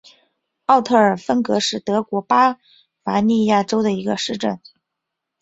[0.65, 2.57] 奥特尔芬格是德国巴
[3.03, 4.59] 伐利亚州的一个市镇。